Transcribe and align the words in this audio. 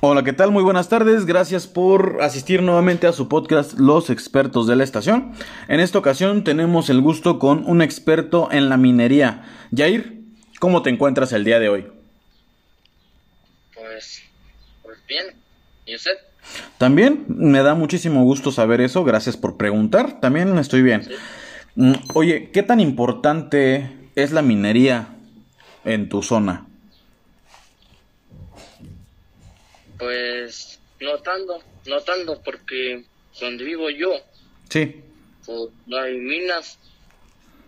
Hola, 0.00 0.22
¿qué 0.24 0.32
tal? 0.32 0.52
Muy 0.52 0.62
buenas 0.62 0.88
tardes. 0.88 1.26
Gracias 1.26 1.66
por 1.66 2.18
asistir 2.22 2.62
nuevamente 2.62 3.06
a 3.06 3.12
su 3.12 3.28
podcast 3.28 3.78
Los 3.78 4.08
expertos 4.08 4.66
de 4.66 4.76
la 4.76 4.84
estación. 4.84 5.34
En 5.68 5.80
esta 5.80 5.98
ocasión 5.98 6.44
tenemos 6.44 6.88
el 6.88 7.00
gusto 7.00 7.38
con 7.38 7.68
un 7.68 7.82
experto 7.82 8.48
en 8.50 8.68
la 8.68 8.76
minería. 8.76 9.44
Jair, 9.76 10.22
¿cómo 10.60 10.82
te 10.82 10.90
encuentras 10.90 11.32
el 11.32 11.44
día 11.44 11.58
de 11.58 11.68
hoy? 11.68 11.92
Pues, 13.74 14.22
pues 14.82 14.98
bien. 15.06 15.26
¿Y 15.84 15.96
usted? 15.96 16.16
También 16.78 17.24
me 17.28 17.62
da 17.62 17.74
muchísimo 17.74 18.22
gusto 18.24 18.52
saber 18.52 18.80
eso. 18.80 19.04
Gracias 19.04 19.36
por 19.36 19.56
preguntar. 19.56 20.20
También 20.20 20.56
estoy 20.58 20.82
bien. 20.82 21.08
Mm, 21.74 21.94
Oye, 22.14 22.50
¿qué 22.52 22.62
tan 22.62 22.80
importante 22.80 23.90
es 24.14 24.32
la 24.32 24.42
minería 24.42 25.08
en 25.84 26.08
tu 26.08 26.22
zona? 26.22 26.66
Pues 29.98 30.78
notando, 31.00 31.62
notando 31.86 32.40
porque 32.42 33.04
donde 33.40 33.64
vivo 33.64 33.90
yo, 33.90 34.10
Sí. 34.68 35.02
pues, 35.44 35.70
no 35.86 35.98
hay 35.98 36.18
minas. 36.18 36.78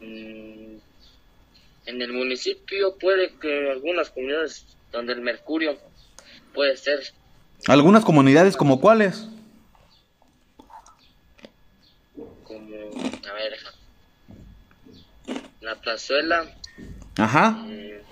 Mm, 0.00 0.78
En 1.86 2.00
el 2.02 2.12
municipio 2.12 2.96
puede 2.98 3.32
que 3.40 3.70
algunas 3.70 4.10
comunidades 4.10 4.64
donde 4.92 5.14
el 5.14 5.22
mercurio 5.22 5.76
puede 6.54 6.76
ser 6.76 7.00
Algunas 7.68 8.04
comunidades 8.04 8.56
como 8.56 8.80
cuáles? 8.80 9.28
como, 12.44 12.74
a 12.74 13.32
ver, 13.32 13.52
la 15.60 15.76
plazuela, 15.76 16.44
Ajá. 17.16 17.64
eh, 17.68 18.02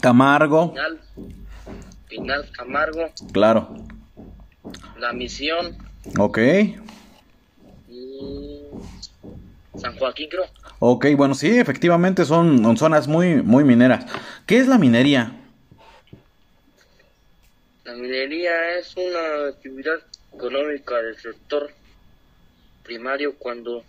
Camargo. 0.00 0.70
Pinal, 0.72 1.00
Pinal 2.08 2.50
Camargo, 2.52 3.10
Claro. 3.32 3.74
La 4.98 5.12
Misión 5.12 5.76
Ok. 6.18 6.38
y 7.88 8.60
San 9.76 9.96
Joaquín 9.98 10.28
creo. 10.30 10.44
Ok, 10.84 11.06
bueno, 11.16 11.36
sí, 11.36 11.60
efectivamente 11.60 12.24
son, 12.24 12.76
zonas 12.76 13.06
muy, 13.06 13.36
muy 13.36 13.62
mineras. 13.62 14.04
¿Qué 14.48 14.58
es 14.58 14.66
la 14.66 14.78
minería? 14.78 15.30
La 17.84 17.94
minería 17.94 18.78
es 18.80 18.92
una 18.96 19.50
actividad 19.50 20.00
económica 20.34 20.96
del 20.96 21.16
sector 21.16 21.70
primario 22.82 23.36
cuando 23.38 23.84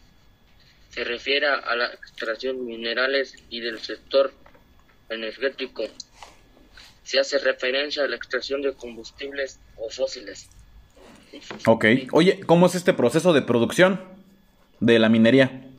se 0.90 1.04
refiere 1.04 1.48
a 1.48 1.76
la 1.76 1.88
extracción 1.88 2.58
de 2.58 2.64
minerales 2.64 3.38
y 3.50 3.62
del 3.62 3.80
sector 3.80 4.32
energético. 5.10 5.86
Se 7.02 7.20
hace 7.20 7.40
referencia 7.40 8.04
a 8.04 8.08
la 8.08 8.18
extracción 8.18 8.62
de 8.62 8.72
combustibles 8.74 9.60
o 9.78 9.90
fósiles. 9.90 10.48
Ok. 11.66 11.86
Oye, 12.12 12.42
¿cómo 12.46 12.68
es 12.68 12.76
este 12.76 12.94
proceso 12.94 13.34
de 13.34 13.42
producción 13.42 14.00
de 14.80 15.00
la 15.00 15.10
minería? 15.10 15.73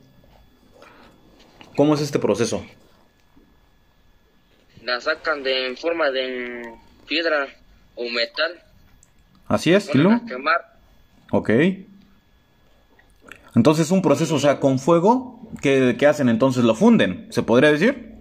¿Cómo 1.75 1.93
es 1.93 2.01
este 2.01 2.19
proceso? 2.19 2.65
La 4.83 5.01
sacan 5.01 5.43
de 5.43 5.67
en 5.67 5.77
forma 5.77 6.11
de 6.11 6.73
piedra 7.07 7.47
o 7.95 8.03
metal, 8.09 8.61
Así 9.47 9.71
es, 9.73 9.87
Kilo. 9.89 10.09
quemar. 10.27 10.75
Ok. 11.31 11.49
Entonces 13.55 13.91
un 13.91 14.01
proceso, 14.01 14.35
o 14.35 14.39
sea, 14.39 14.59
con 14.59 14.79
fuego, 14.79 15.39
¿qué, 15.61 15.95
qué 15.99 16.07
hacen? 16.07 16.29
Entonces 16.29 16.63
lo 16.63 16.75
funden, 16.75 17.27
¿se 17.29 17.43
podría 17.43 17.71
decir? 17.71 18.13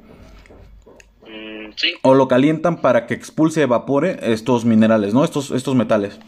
Mm, 1.23 1.73
sí, 1.77 1.95
O 2.03 2.15
lo 2.15 2.29
calientan 2.29 2.81
para 2.81 3.07
que 3.07 3.15
expulse, 3.15 3.63
evapore 3.63 4.19
estos 4.33 4.65
minerales, 4.65 5.13
¿no? 5.15 5.25
Estos, 5.25 5.51
estos 5.51 5.75
metales. 5.75 6.19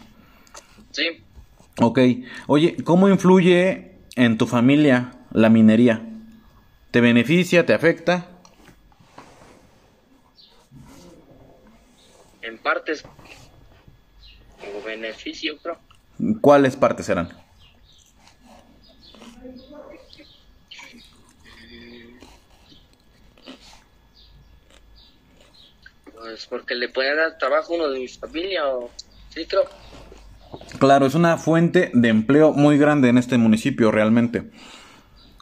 sí. 0.92 1.22
Ok. 1.78 1.98
Oye, 2.46 2.74
¿cómo 2.84 3.06
influye 3.10 3.92
en 4.16 4.38
tu 4.38 4.46
familia 4.46 5.12
la 5.30 5.50
minería? 5.50 6.00
¿Te 6.96 7.02
beneficia? 7.02 7.66
¿Te 7.66 7.74
afecta? 7.74 8.26
En 12.40 12.56
partes 12.56 13.02
como 14.58 14.82
beneficio, 14.82 15.58
creo. 15.62 15.78
¿Cuáles 16.40 16.74
partes 16.74 17.04
serán? 17.04 17.28
Pues 26.14 26.46
porque 26.46 26.74
le 26.74 26.88
puede 26.88 27.14
dar 27.14 27.36
trabajo 27.36 27.74
a 27.74 27.76
uno 27.76 27.90
de 27.90 27.98
mi 27.98 28.08
familia 28.08 28.68
o... 28.68 28.90
Sí, 29.28 29.44
creo. 29.44 29.64
Claro, 30.78 31.04
es 31.04 31.14
una 31.14 31.36
fuente 31.36 31.90
de 31.92 32.08
empleo 32.08 32.54
muy 32.54 32.78
grande 32.78 33.10
en 33.10 33.18
este 33.18 33.36
municipio 33.36 33.90
realmente. 33.90 34.50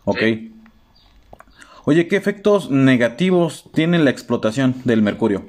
Ok. 0.04 0.18
Sí. 0.18 0.53
Oye, 1.86 2.08
¿qué 2.08 2.16
efectos 2.16 2.70
negativos 2.70 3.64
tiene 3.74 3.98
la 3.98 4.10
explotación 4.10 4.80
del 4.84 5.02
mercurio? 5.02 5.44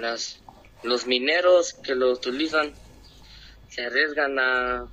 Las, 0.00 0.40
los 0.82 1.06
mineros 1.06 1.74
que 1.74 1.94
lo 1.94 2.12
utilizan 2.12 2.72
se 3.68 3.84
arriesgan 3.84 4.38
a, 4.38 4.88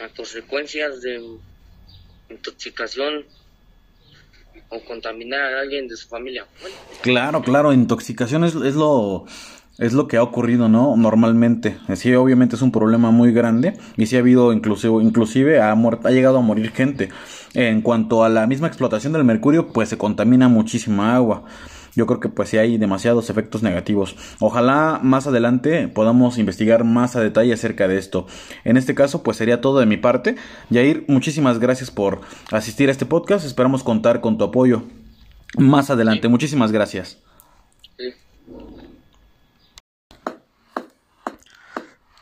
a 0.00 0.08
consecuencias 0.16 1.02
de 1.02 1.22
intoxicación 2.30 3.26
o 4.68 4.84
contaminar 4.84 5.54
a 5.54 5.60
alguien 5.60 5.86
de 5.86 5.96
su 5.96 6.08
familia. 6.08 6.46
Bueno, 6.60 6.76
Claro, 7.02 7.42
claro, 7.42 7.72
intoxicación 7.72 8.44
es, 8.44 8.54
es 8.54 8.74
lo 8.74 9.26
es 9.78 9.92
lo 9.92 10.08
que 10.08 10.16
ha 10.16 10.22
ocurrido, 10.22 10.68
¿no? 10.68 10.96
Normalmente. 10.96 11.76
Sí, 11.94 12.14
obviamente 12.14 12.56
es 12.56 12.62
un 12.62 12.72
problema 12.72 13.10
muy 13.10 13.32
grande 13.32 13.76
y 13.96 14.06
sí 14.06 14.16
ha 14.16 14.20
habido 14.20 14.52
inclusive, 14.52 15.02
inclusive 15.02 15.60
ha, 15.60 15.74
llegado 16.10 16.38
a 16.38 16.42
morir 16.42 16.70
gente. 16.72 17.10
En 17.54 17.82
cuanto 17.82 18.24
a 18.24 18.28
la 18.28 18.46
misma 18.46 18.68
explotación 18.68 19.12
del 19.12 19.24
mercurio, 19.24 19.68
pues 19.68 19.88
se 19.88 19.98
contamina 19.98 20.48
muchísima 20.48 21.14
agua. 21.14 21.44
Yo 21.94 22.06
creo 22.06 22.20
que 22.20 22.28
pues 22.28 22.50
sí 22.50 22.58
hay 22.58 22.76
demasiados 22.76 23.30
efectos 23.30 23.62
negativos. 23.62 24.16
Ojalá 24.38 25.00
más 25.02 25.26
adelante 25.26 25.88
podamos 25.88 26.36
investigar 26.36 26.84
más 26.84 27.16
a 27.16 27.20
detalle 27.20 27.54
acerca 27.54 27.88
de 27.88 27.96
esto. 27.96 28.26
En 28.64 28.76
este 28.76 28.94
caso, 28.94 29.22
pues 29.22 29.38
sería 29.38 29.62
todo 29.62 29.80
de 29.80 29.86
mi 29.86 29.96
parte. 29.96 30.36
Yair, 30.68 31.04
muchísimas 31.08 31.58
gracias 31.58 31.90
por 31.90 32.20
asistir 32.50 32.90
a 32.90 32.92
este 32.92 33.06
podcast. 33.06 33.46
Esperamos 33.46 33.82
contar 33.82 34.20
con 34.20 34.36
tu 34.36 34.44
apoyo 34.44 34.82
más 35.56 35.88
adelante. 35.88 36.28
Muchísimas 36.28 36.72
gracias. 36.72 37.18
sí. 37.96 38.12